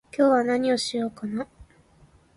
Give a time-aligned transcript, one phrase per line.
[0.11, 1.47] 今日は何をしようかな